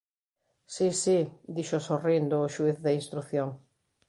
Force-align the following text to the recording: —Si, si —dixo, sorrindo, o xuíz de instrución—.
—Si, 0.75 0.87
si 1.01 1.13
—dixo, 1.27 1.81
sorrindo, 1.89 2.37
o 2.47 2.51
xuíz 2.55 2.77
de 2.85 2.97
instrución—. 2.99 3.49